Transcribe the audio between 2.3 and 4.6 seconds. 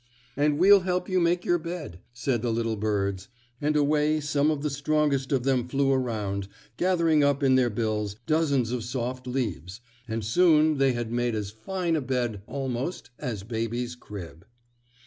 the little birds, and away some